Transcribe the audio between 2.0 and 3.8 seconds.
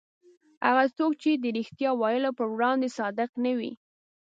ویلو په وړاندې صادق نه وي.